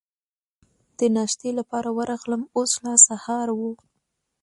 د 0.97 0.99
ناشتې 1.15 1.49
لپاره 1.59 1.89
ورغلم، 1.97 2.41
اوس 2.57 2.71
لا 2.83 2.93
سهار 3.07 3.47
و. 3.57 3.61